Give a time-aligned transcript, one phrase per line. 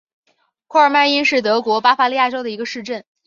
[0.65, 3.05] 库尔迈因是德国巴伐利亚州的一个市镇。